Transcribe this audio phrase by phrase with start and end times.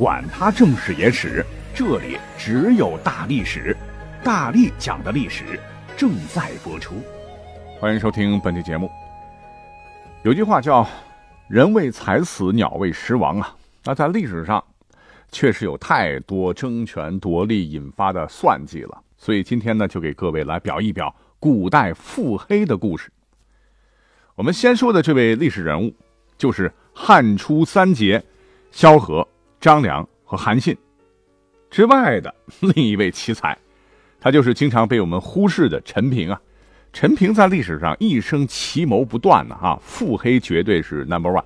[0.00, 1.44] 管他正史野史。
[1.74, 3.76] 这里只有大历史，
[4.24, 5.60] 大力讲的历史
[5.94, 6.94] 正在播出，
[7.78, 8.90] 欢迎收听本期节目。
[10.22, 10.88] 有句话叫
[11.48, 14.64] “人为财死，鸟为食亡”啊，那在历史上
[15.30, 23.12] 确实有太多争权夺利引发的算计了，所以今天呢，就给各位来表一表古代腹黑的故事。
[24.34, 25.94] 我们先说的这位历史人物，
[26.38, 28.24] 就是汉初三杰
[28.70, 29.28] 萧何、
[29.60, 30.76] 张良和韩信。
[31.70, 33.56] 之外的另一位奇才，
[34.18, 36.40] 他就是经常被我们忽视的陈平啊。
[36.92, 41.44] 陈平在历史上一生奇谋不断呢，哈，腹黑绝对是 number one。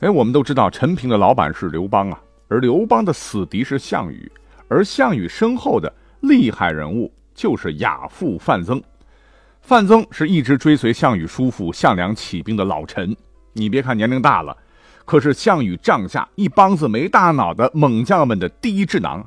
[0.00, 2.18] 哎，我们都知道陈平的老板是刘邦啊，
[2.48, 4.30] 而刘邦的死敌是项羽，
[4.68, 8.82] 而项羽身后的厉害人物就是亚父范增。
[9.60, 13.14] 范增是一直追随项羽叔父项梁起兵的老臣，
[13.52, 14.56] 你别看年龄大了，
[15.04, 19.26] 可是项羽帐下一帮子没大脑的猛将们的第一智囊。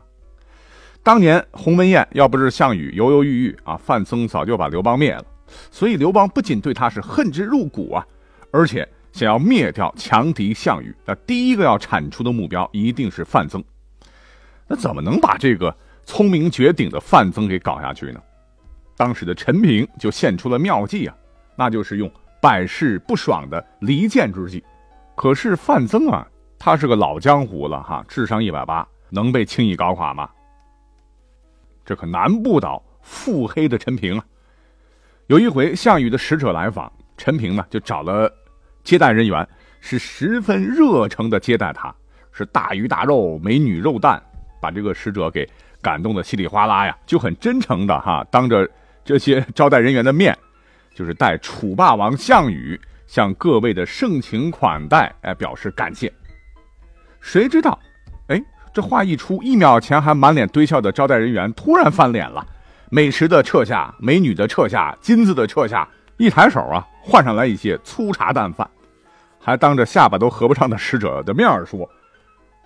[1.03, 5.23] 当年鸿门宴要不是项羽犹犹豫豫啊，范增早就把刘邦灭了。
[5.71, 8.05] 所以刘邦不仅对他是恨之入骨啊，
[8.51, 13.63] 而且想要灭掉强敌项羽，那第一个要铲除的目标一定是范增。
[14.67, 15.73] 那怎么能把这个
[16.05, 18.19] 聪明绝顶的范增给搞下去呢？
[18.97, 21.15] 当时的陈平就献出了妙计啊，
[21.55, 22.11] 那就是用
[22.41, 24.61] 百试不爽的离间之计。
[25.17, 26.27] 可是范增啊，
[26.59, 30.29] 他是个老江湖了哈，智商一百八，能被轻易搞垮吗？
[31.83, 34.23] 这可难不倒腹黑的陈平啊！
[35.25, 38.31] 有一回，项羽的使者来访，陈平呢就找了
[38.83, 39.45] 接待人员，
[39.79, 41.93] 是十分热诚的接待他，
[42.31, 44.21] 是大鱼大肉、美女肉蛋，
[44.61, 45.49] 把这个使者给
[45.81, 48.69] 感动的稀里哗啦呀，就很真诚的哈，当着
[49.03, 50.37] 这些招待人员的面，
[50.93, 56.13] 就是带楚霸王项羽向各位的盛情款待，哎，表示感谢。
[57.19, 57.79] 谁知道，
[58.27, 58.39] 哎。
[58.73, 62.45] 这话一出，一秒前还满脸堆笑的招待人员突然翻脸了，
[62.91, 65.87] 美食的撤下，美女的撤下，金子的撤下，
[66.17, 68.69] 一抬手啊，换上来一些粗茶淡饭，
[69.39, 71.89] 还当着下巴都合不上的使者的面说：“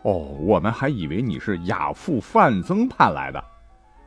[0.04, 3.40] 哦，我们还以为你是亚父范增派来的，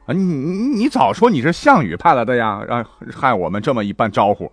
[0.05, 2.85] 啊，你你你早说你是项羽派来的呀，让
[3.15, 4.53] 害我们这么一般招呼。”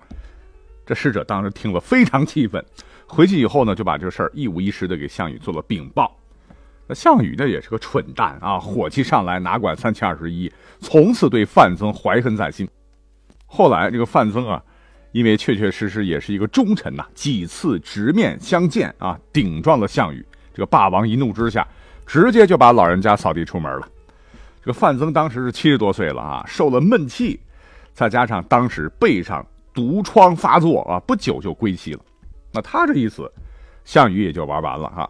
[0.92, 2.62] 这使者当时听了非常气愤，
[3.08, 6.14] 回去以后呢，就把这事儿一五一十的给项羽做了禀报。
[6.86, 12.68] 那项羽呢也是个蠢蛋啊，火气上来哪管三七二十一，从此对范增怀恨在心。
[13.46, 14.62] 后来这个范增啊，
[15.14, 20.22] 因为确确实实也是一个忠臣呐，几次直面相见啊，顶撞了项羽。
[20.54, 21.66] 这个霸王一怒之下，
[22.06, 23.88] 直接就把老人家扫地出门了。
[24.60, 27.40] 这个范增当时是七十多岁了啊，受了闷气，
[27.94, 32.00] 再加上当时背上毒疮发作啊，不久就归西了。
[32.52, 33.32] 那他这一死，
[33.86, 35.10] 项羽也就玩完了哈。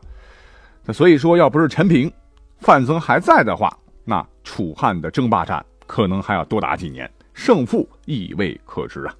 [0.85, 2.11] 那所以说，要不是陈平、
[2.59, 9.15] 范增还在的话，那楚汉的争霸战可能还要多打几年，胜负亦未可知啊。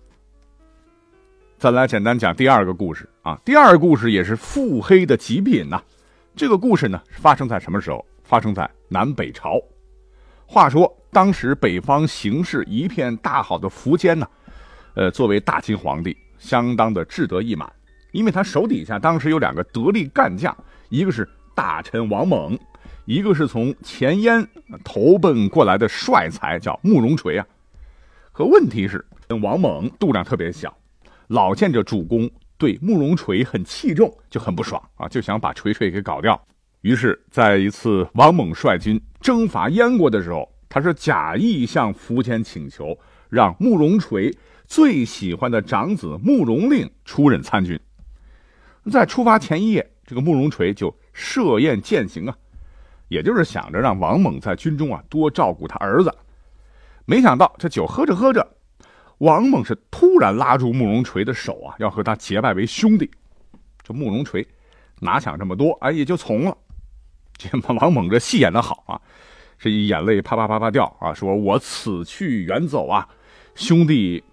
[1.58, 5.82] 再来简单讲第二个故事啊，第二个故事也是腹黑的极品呐。
[6.36, 8.04] 这个故事呢，发生在什么时候？
[8.24, 9.60] 发生在南北朝。
[10.46, 14.26] 话说当时北方形势一片大好的苻坚呢，
[14.94, 17.72] 呃，作为大秦皇帝，相当的志得意满，
[18.12, 20.56] 因为他手底下当时有两个得力干将，
[20.90, 21.28] 一个是。
[21.54, 22.58] 大臣王猛，
[23.04, 24.48] 一个是从前燕
[24.86, 27.46] 投奔过来的帅才，叫慕容垂啊。
[28.32, 29.06] 可问题是，
[29.42, 30.76] 王猛度量特别小，
[31.28, 36.42] 老见着主公对慕容垂很器重，就很不爽啊，就想把垂垂给搞掉。
[36.82, 42.98] 于是，在一次王猛率军征伐燕国的时候，他是假意向苻坚请求，
[43.30, 44.34] 让慕容垂
[44.72, 47.78] 最喜欢的长子慕容令出任参军。
[48.90, 50.96] 在出发前一夜，这个慕容垂就。
[51.12, 52.34] 设宴饯行啊，
[53.10, 56.10] 也就是想着让王猛在军中啊多照顾他儿子。
[57.04, 58.48] 没想到这酒喝着喝着，
[59.18, 63.12] 王猛是突然拉住慕容垂的手啊，要和他结拜为兄弟。
[63.84, 64.48] 这慕容垂
[65.02, 66.58] 哪想这么多，哎，也就从了。
[67.36, 69.02] 这王猛这戏演的好啊，
[69.60, 73.06] 这一眼泪啪啪啪啪掉啊，说我此去远走啊，
[73.54, 74.24] 兄弟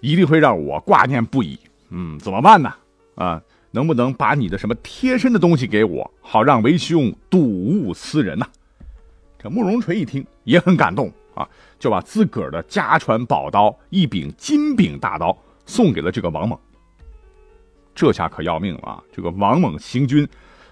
[0.00, 1.58] 一定会让我挂念不已。
[1.90, 2.72] 嗯，怎么办呢？
[3.14, 3.42] 啊？
[3.74, 8.46] 能不能把你的什么贴身的东西给我，好让为兄睹物思人呐？
[9.38, 11.48] 这慕容垂一听也很感动啊，
[11.78, 15.34] 就把自个儿的家传宝刀一柄金柄大刀
[15.64, 16.58] 送给了这个王猛。
[17.94, 19.02] 这下可要命了啊！
[19.10, 20.28] 这个王猛行军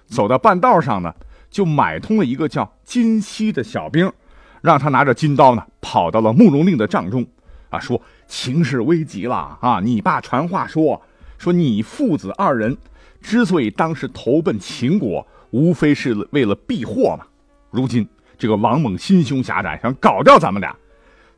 [0.06, 1.14] 走到半道上呢，
[1.50, 4.12] 就买通了一个叫金熙的小兵，
[4.60, 7.26] 让他拿着金刀呢，跑到了慕容令的帐中，
[7.70, 7.98] 啊，说
[8.30, 9.80] 情势危急了啊！
[9.82, 11.02] 你爸传话说，
[11.36, 12.78] 说你父子二人
[13.20, 17.26] 之所以当时投奔秦国，无非是为了避祸嘛。
[17.72, 20.74] 如今这个王猛心胸狭窄，想搞掉咱们俩，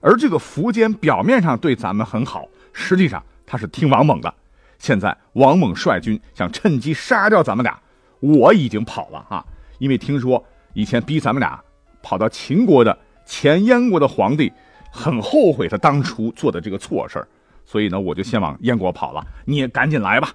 [0.02, 4.32] 而这个苻坚表面上对咱们很好，实际上他是听王猛的。
[4.78, 7.80] 现在王猛率军想趁机杀掉咱们俩，
[8.20, 9.42] 我已经跑了啊！
[9.78, 11.58] 因为听说以前逼咱们俩
[12.02, 14.52] 跑到秦国的前燕国的皇帝
[14.92, 17.26] 很后悔他当初做的这个错事
[17.64, 19.26] 所以呢，我就先往燕国跑了。
[19.46, 20.30] 你也赶紧来吧，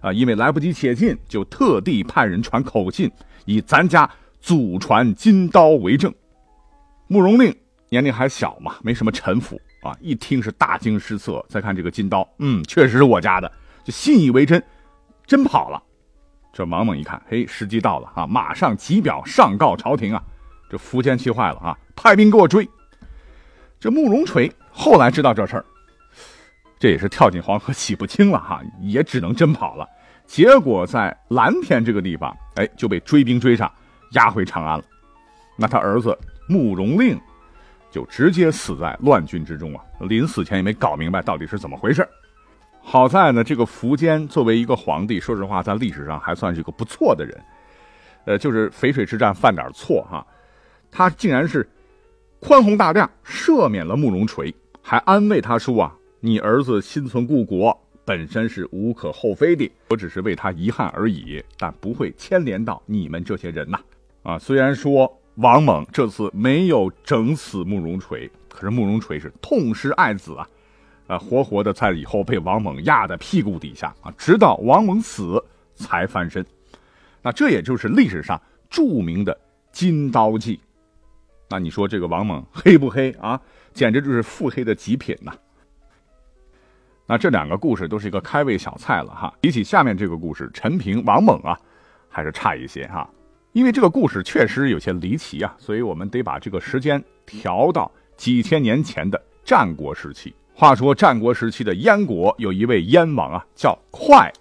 [0.00, 0.12] 啊！
[0.12, 3.10] 因为来不及且进，就特地派人传口信，
[3.46, 4.08] 以咱家
[4.40, 6.12] 祖传金刀为证。
[7.08, 7.54] 慕容令
[7.88, 11.44] 年龄还小嘛，没什么城府啊，一听是大惊失色。
[11.48, 13.50] 再看这个金刀，嗯，确实是我家的。
[13.82, 14.62] 就信以为真，
[15.26, 15.82] 真跑了。
[16.52, 20.22] 这王猛一看，嘿，时机到了啊，马上急表上告朝廷啊！
[20.68, 22.68] 这苻坚气坏了啊，派兵给我追。
[23.82, 25.64] 这慕容垂后来知道这事儿，
[26.78, 29.84] 这也是跳进黄河洗不清了哈，也只能真跑了。
[30.24, 33.68] 结果在蓝田这个地方，哎，就被追兵追上，
[34.12, 34.84] 押回长安了。
[35.56, 36.16] 那他儿子
[36.48, 37.20] 慕容令
[37.90, 39.82] 就直接死在乱军之中啊！
[40.02, 42.08] 临死前也没搞明白到底是怎么回事。
[42.80, 47.36] 好在呢，这个苻坚作为一个皇帝，说实话，在历史上还算是一个不错的人。
[48.26, 50.24] 呃，就是淝水之战犯点错哈，
[50.88, 51.68] 他竟然是
[52.44, 54.52] 宽宏大量，赦免了慕容垂，
[54.82, 63.78] 还安慰他说啊：“你儿子心存故国，本身是无可厚非的，我只是为他遗憾而已，但不会牵连到你们这些人呐。”
[64.24, 70.48] 啊，虽然说王猛这次没有整死慕容垂，可是慕容垂是痛失爱子啊。
[71.06, 75.40] 啊，活活的在以后被王猛压在屁股底下啊，直到王猛死
[75.76, 76.44] 才翻身。
[77.22, 79.38] 那这也就是历史上著名的
[79.70, 80.58] 金刀记。
[81.52, 83.38] 那你说这个王猛黑不黑啊？
[83.74, 85.30] 简直就是腹黑的极品呐！
[87.06, 89.34] 那这两个故事都是一个开胃小菜了哈。
[89.38, 91.54] 比起下面这个故事，陈平王猛啊，
[92.08, 93.06] 还是差一些哈。
[93.52, 100.34] 因为这个故事确实有些离奇啊，所以我们得把这个时间调到几千年前的战国时期。
[100.54, 104.32] 话说战国时期的燕国有一位燕王啊，叫快。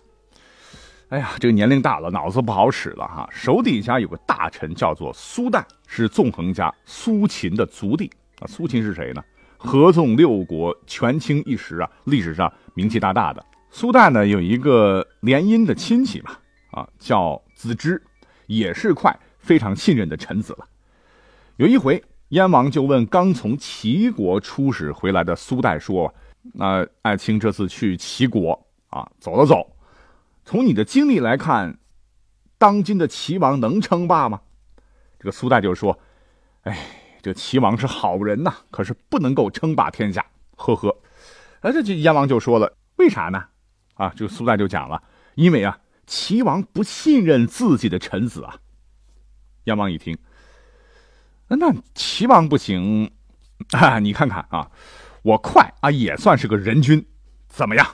[1.12, 3.28] 哎呀，这个年龄大了，脑子不好使了哈。
[3.30, 8.10] 手底下有个大臣叫做苏代，是纵横家苏秦的族弟
[8.40, 8.48] 啊。
[8.48, 9.22] 苏秦是谁呢？
[9.58, 13.46] 合纵六国，权倾一时啊，历史上名气大大的。
[13.70, 16.32] 苏代呢有一个联姻的亲戚嘛，
[16.72, 18.02] 啊，叫子之，
[18.48, 20.66] 也是快非常信任的臣子了。
[21.58, 22.02] 有一回。
[22.30, 26.16] 燕王就问刚从齐国出使回来的苏代说
[26.56, 28.58] ：“那爱卿这次去齐国
[28.90, 29.70] 啊，走了走，
[30.44, 31.80] 从你的经历来看，
[32.58, 34.42] 当今的齐王能称霸吗？”
[35.20, 36.00] 这个苏代就说
[36.64, 36.78] ：“哎，
[37.22, 40.26] 这齐王是好人呐，可是不能够称霸天下。”
[40.58, 40.98] 呵呵，
[41.62, 43.46] 哎，这燕王就说了：“为啥呢？”
[43.96, 45.04] 啊，这个苏代就讲了
[45.36, 48.58] ：“因为啊，齐王不信任自己的臣子啊。”
[49.66, 50.18] 燕王一听。
[51.48, 53.12] 那齐王不行
[53.72, 54.00] 啊！
[54.00, 54.72] 你看看啊，
[55.22, 57.06] 我快啊也算是个人君，
[57.48, 57.86] 怎么样？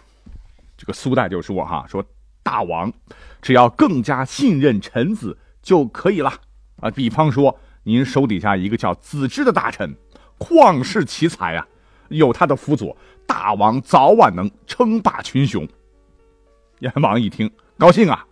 [0.78, 2.06] 这个苏代就说哈，说
[2.48, 2.94] 大王
[3.42, 6.32] 只要更加信任臣子就可以了
[6.78, 6.90] 啊。
[6.90, 9.94] 比方说，您手底下一个叫子之的大臣，
[10.40, 11.68] 旷世奇才啊，
[12.08, 15.68] 有他的辅佐，大王早晚能称霸群雄。
[16.80, 18.26] 燕王一听高兴啊，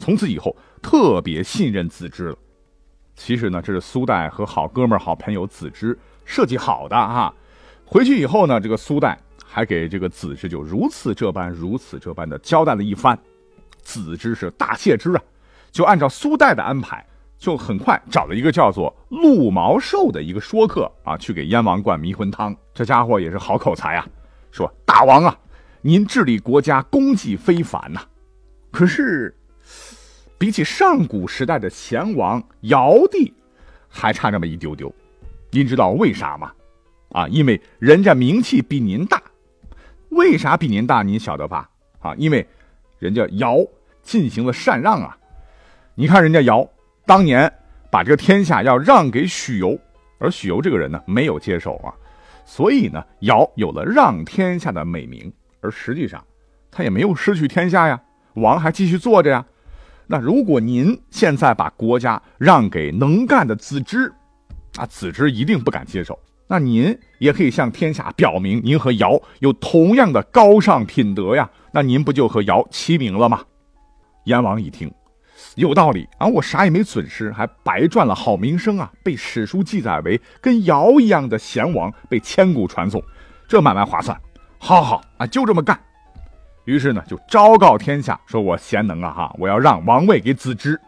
[0.00, 2.36] 从此以后特别信任子之了。
[3.14, 7.32] 其实呢，这是苏代和好哥们儿、好朋友子之设计好的哈。
[7.84, 13.16] 回去以后呢，这个苏代还给这个子之就如此这般、如此这般的交代了一番。
[13.82, 15.22] 子之是大谢之啊，
[15.70, 17.04] 就按照苏代的安排，
[17.38, 22.56] 就很快找了一个叫做陆毛寿的一个说客啊，去给燕王灌迷魂汤。
[22.72, 24.06] 这家伙也是好口才啊，
[24.50, 25.38] 说大王啊，
[25.82, 28.00] 您治理国家功绩非凡呐，
[28.70, 29.36] 可是。
[30.38, 33.30] 比起上古时代的贤王尧帝，
[33.90, 34.90] 还差那么一丢丢。
[35.50, 36.50] 您知道为啥吗？
[37.10, 39.22] 啊，因为人家名气比您大。
[40.08, 41.02] 为啥比您大？
[41.02, 41.68] 您晓得吧？
[41.98, 42.48] 啊，因为
[43.00, 43.56] 人家尧
[44.02, 45.18] 进行了禅让啊。
[45.96, 46.64] 你看人家尧
[47.04, 47.52] 当年
[47.90, 49.76] 把这个天下要让给许由，
[50.18, 51.92] 而许由这个人呢没有接受啊，
[52.44, 55.32] 所以呢尧有了让天下的美名。
[55.60, 56.24] 而实际上
[56.70, 58.00] 他也没有失去天下呀，
[58.34, 59.44] 王还继续坐着呀。
[60.06, 64.12] 那如果您现在把国家让给能干的子之，
[64.76, 66.18] 啊，子之一定不敢接受。
[66.46, 73.42] 那您也可以向天下表明，您和尧有同样的高尚品德呀，那您不就和尧齐名了吗？
[74.24, 74.92] 燕王一听，
[75.54, 83.02] 有道理啊，我啥也没损失，还白赚了好名声啊，被史书记载为跟尧一样的贤王，被千古传颂，
[83.48, 84.18] 这买卖划算。
[84.58, 85.78] 好好啊，就这么干。
[86.64, 90.80] 于是呢，就昭告天下，说我贤能啊哈，我要让王位给子之。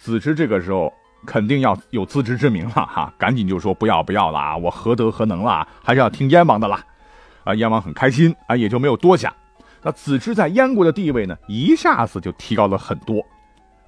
[0.00, 0.92] 子之这个时候。
[1.26, 6.82] 肯定要有自知之明了哈，赶紧就说不要不要了啊，我何德何能了，还是要听燕王的啦。
[7.44, 9.30] 啊，燕王很开心啊，也就没有多想。
[9.82, 13.24] 那子之在燕国的地位呢，一下子就提高了很多。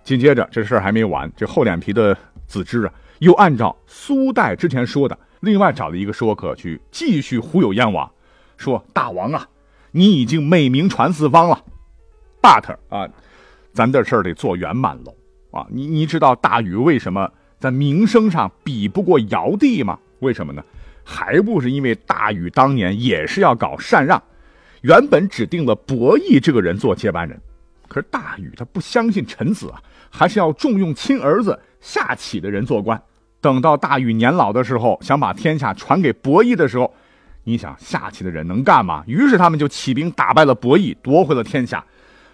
[0.03, 8.11] 紧接着这事儿还没完，这厚脸皮的子之啊，又按照苏代之前说的，另外找了一个说客去继续忽悠燕王，
[8.57, 9.47] 说大王啊，
[9.91, 11.63] 你已经美名传四方了
[12.41, 13.09] ，but 啊，
[13.73, 15.15] 咱这事儿得做圆满喽。
[15.53, 19.99] 啊，你你知道大禹为什么在名声上比不过尧帝吗？
[20.21, 20.65] 为什么呢？
[21.05, 24.23] 还不是因为大禹当年也是要搞禅让，
[24.83, 27.41] 原本指定了伯益这个人做接班人，
[27.89, 33.01] 可是大禹他不相信臣子啊，还是要重用亲儿子夏启的人做官。
[33.41, 36.95] 等到大禹年老的时候，想把天下传给伯益的时候，
[37.45, 39.03] 你想夏启的人能干吗？
[39.07, 41.85] 于是他们就起兵打败了伯益，夺回了天下。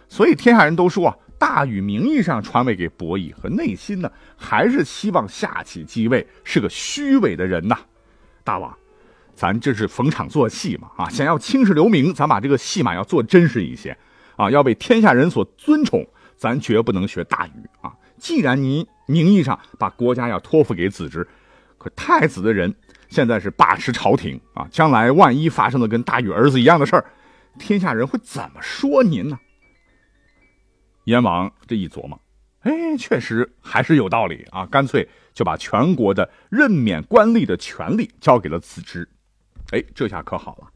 [0.08, 1.16] 所以天下人都说啊。
[1.40, 7.78] 大禹名义上传位给伯益，和内心呢还是希望夏启继位，是个虚伪的人呐。
[8.42, 8.76] 大王，
[9.38, 11.08] 咱这是逢场作戏嘛啊！
[11.08, 13.96] 想要青史留名，咱把这个戏码要做真实一些
[14.34, 16.04] 啊，要被天下人所尊崇。
[16.36, 17.92] 咱绝不能学大禹啊！
[18.16, 21.26] 既然您名义上把国家要托付给子之，
[21.78, 22.74] 可太子的人
[23.08, 27.04] 现在是把持朝廷啊，将来万一发生了跟大禹儿子一样的事儿，
[27.60, 29.38] 天下人会怎么说您呢？
[31.04, 32.20] 燕王这一琢磨，
[32.62, 34.66] 哎，确实还是有道理啊！
[34.66, 39.08] 干脆就把全国的任免官吏的权利交给了子之。
[39.70, 40.68] 哎，这下可好了，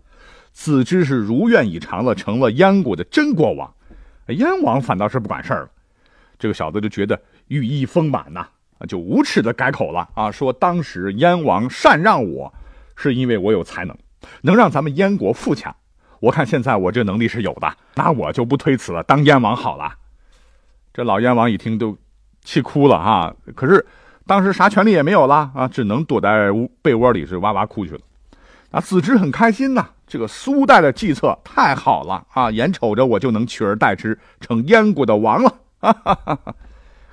[0.53, 3.73] 子之是如愿以偿了，成了燕国的真国王。
[4.29, 5.71] 燕王反倒是不管事儿了，
[6.39, 8.47] 这个小子就觉得羽翼丰满呐，
[8.87, 12.53] 就无耻的改口了啊，说当时燕王禅让我，
[12.95, 13.97] 是因为我有才能，
[14.43, 15.75] 能让咱们燕国富强。
[16.21, 19.93] 我看现在我这能力是有的，那我就不推辞了，当燕王好了。
[20.95, 21.99] 这老燕王一听都
[22.45, 23.85] 气哭了哈，可是
[24.27, 28.01] 当时啥权利也没有了啊，只能躲在屋被窝里是哇哇哭去了。
[28.73, 35.51] 啊，子之很开心呐，这个苏代的计策太好了啊，眼瞅着我就能取而代之，成燕国的王了。
[35.79, 36.55] 哈哈哈哈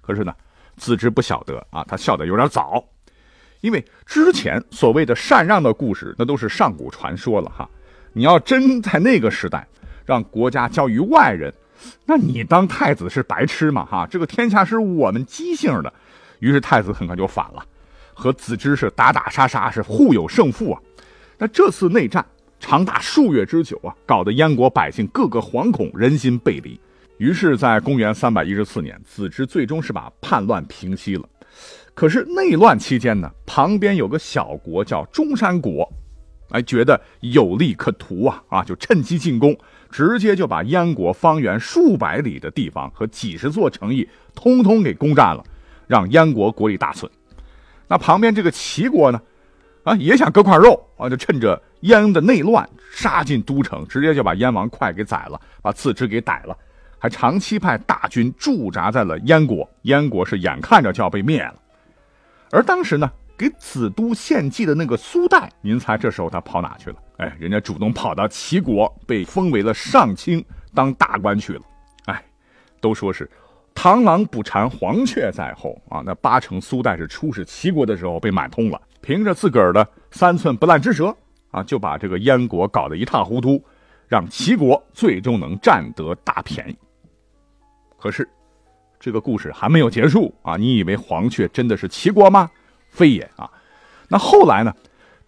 [0.01, 0.33] 可是呢，
[0.77, 2.81] 子之不晓得啊，他笑得有点早，
[3.59, 7.69] 因为之前所谓的禅让的故事，那都是上古传说了哈。
[8.13, 9.67] 你要真在那个时代，
[10.05, 11.53] 让国家交于外人。
[12.05, 13.85] 那你当太子是白痴吗？
[13.85, 15.93] 哈，这个天下是我们姬姓的，
[16.39, 17.63] 于是太子很快就反了，
[18.13, 20.81] 和子之是打打杀杀，是互有胜负啊。
[21.39, 22.23] 那这次内战
[22.59, 26.77] 长达数月之久啊，搞得燕国百姓个个惶恐，人心背离。
[27.17, 31.23] 于是，在公元三百一十四年，子之最终是把叛乱平息了。
[31.93, 35.89] 可是内乱期间呢，旁边有个小国叫中山国，
[36.49, 39.57] 哎，觉得有利可图啊，啊，就趁机进攻。
[39.89, 45.43] 直接就把燕国方圆数百里的地方和几十座城邑通通给攻占了，
[45.87, 47.09] 让燕国国力大损。
[47.87, 49.19] 那旁边这个齐国呢，
[49.89, 56.57] 啊也想割块肉啊，就趁着燕的内乱杀进都城，直接就把燕王哙给宰了，把次之给逮了，
[56.99, 59.69] 还长期派大军驻扎在了燕国。
[59.83, 61.55] 燕国是眼看着就要被灭了，
[62.51, 63.11] 而当时呢。
[63.39, 66.97] 给子都献祭的那个苏代，您猜这时候他跑哪去了？
[67.19, 70.43] 哎，人家主动跑到齐国，被封为了上卿，
[70.75, 71.61] 当大官去了。
[72.07, 72.21] 哎，
[72.81, 73.31] 都说是
[73.73, 76.03] 螳螂捕蝉，黄雀在后啊。
[76.05, 81.15] 那八成苏代是出使齐国的时候被买通了，凭着自个儿的三寸不烂之舌
[81.51, 83.63] 啊，就把这个燕国搞得一塌糊涂，
[84.07, 86.77] 让齐国最终能占得大便宜。
[87.97, 88.27] 可是，
[88.99, 90.55] 这个故事还没有结束啊！
[90.57, 92.49] 你以为黄雀真的是齐国吗？
[92.89, 93.49] 非也啊，
[94.07, 94.73] 那后来呢？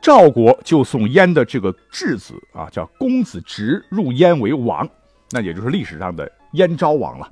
[0.02, 4.90] 赵国就送燕的这个质子啊，叫公子直入燕为王，
[5.30, 7.32] 那也就是历史上的燕昭王了。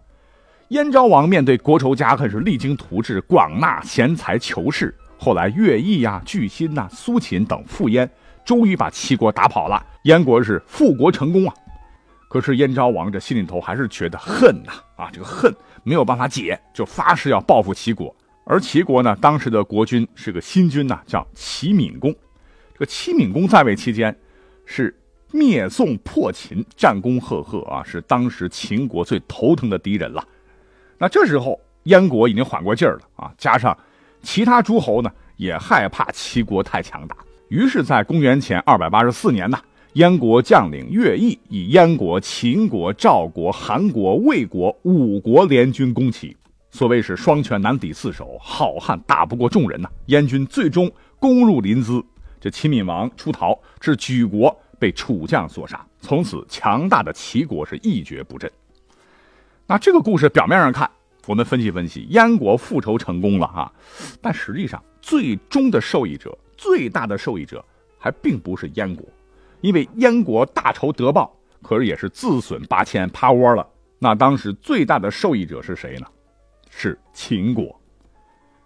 [0.67, 4.95] 燕昭王面对国仇家恨，是励精图治，广纳贤才求士。
[5.21, 8.09] 后来乐毅呀、巨辛呐、苏秦等赴燕，
[8.45, 11.53] 终于把齐国打跑了，燕国是复国成功啊。
[12.29, 18.15] 可是燕昭王这心里头还是觉得恨呐，啊，这个恨没有办法解，就发誓要报复齐国。
[18.45, 22.15] 而齐国呢，当时的国君是个新君呐，叫齐闵公。
[22.73, 24.17] 这个齐闵公在位期间，
[24.65, 24.97] 是
[25.31, 30.25] 灭宋破秦，战功赫赫啊，是当时秦国最头疼的敌人了。
[30.97, 33.77] 那这时候燕国已经缓过劲儿了啊，加上
[34.21, 37.15] 其他诸侯呢也害怕齐国太强大，
[37.47, 39.59] 于是，在公元前二百八十四年呢，
[39.93, 46.35] 燕国将领乐毅以燕国、秦国、赵国、韩国、魏国五国联军攻齐。
[46.71, 49.89] 所谓是双拳难敌四手，好汉打不过众人呐。
[50.05, 52.03] 燕军最终攻入临淄，
[52.39, 55.83] 这齐闵王出逃，至举国被楚将所杀。
[55.99, 58.49] 从此，强大的齐国是一蹶不振。
[59.65, 60.89] 那这个故事表面上看，
[61.27, 63.71] 我们分析分析，燕国复仇成功了啊，
[64.21, 67.63] 但实际上，最终的受益者、最大的受益者
[67.97, 69.05] 还并不是燕国，
[69.61, 73.67] 因为燕国大仇得报，可是也是自损八千，趴窝了。
[73.99, 76.07] 那当时最大的受益者是谁呢？
[76.71, 77.79] 是秦国，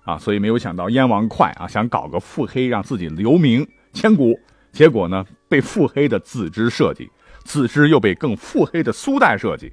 [0.04, 4.40] 啊，所以没有想到燕王快啊，想搞个腹黑，让自己留名千古。
[4.72, 7.10] 结果呢，被腹黑的子之设计，
[7.44, 9.72] 子之又被更腹黑的苏代设计。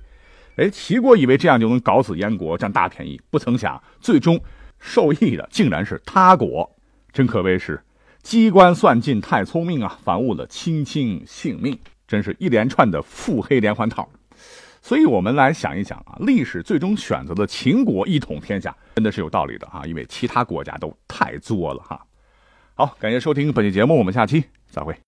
[0.61, 4.39] 哎，齐国以为这样就能搞死燕国，占大便宜，不曾想最终
[4.79, 6.71] 受益的竟然是他国，
[7.15, 7.83] 真可谓是
[8.23, 14.07] 机关算尽太聪明啊，反误了卿卿性命，真是一连串的腹黑连环套。
[14.83, 21.99] 所以我们来想一想啊，历史最终选择的秦国一统天下，真的是有道理的啊，因为其他国家都太作了哈。
[22.75, 25.01] 好，感谢收听本期节目，我们下期再会。